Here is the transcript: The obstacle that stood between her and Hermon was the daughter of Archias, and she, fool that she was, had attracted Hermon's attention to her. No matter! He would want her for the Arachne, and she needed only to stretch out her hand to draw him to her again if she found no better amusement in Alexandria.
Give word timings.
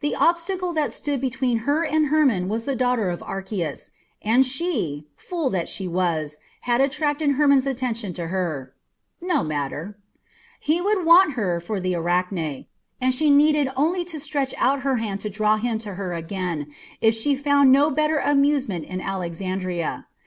The 0.00 0.14
obstacle 0.16 0.72
that 0.72 0.94
stood 0.94 1.20
between 1.20 1.58
her 1.68 1.84
and 1.84 2.06
Hermon 2.06 2.48
was 2.48 2.64
the 2.64 2.74
daughter 2.74 3.10
of 3.10 3.22
Archias, 3.22 3.90
and 4.22 4.46
she, 4.46 5.06
fool 5.14 5.50
that 5.50 5.68
she 5.68 5.86
was, 5.86 6.38
had 6.62 6.80
attracted 6.80 7.32
Hermon's 7.32 7.66
attention 7.66 8.14
to 8.14 8.28
her. 8.28 8.72
No 9.20 9.44
matter! 9.44 9.98
He 10.58 10.80
would 10.80 11.04
want 11.04 11.34
her 11.34 11.60
for 11.60 11.80
the 11.80 11.94
Arachne, 11.94 12.64
and 12.98 13.12
she 13.12 13.28
needed 13.28 13.68
only 13.76 14.06
to 14.06 14.18
stretch 14.18 14.54
out 14.56 14.80
her 14.80 14.96
hand 14.96 15.20
to 15.20 15.28
draw 15.28 15.58
him 15.58 15.76
to 15.80 15.96
her 15.96 16.14
again 16.14 16.68
if 17.02 17.14
she 17.14 17.36
found 17.36 17.70
no 17.70 17.90
better 17.90 18.16
amusement 18.16 18.86
in 18.86 19.02
Alexandria. 19.02 20.06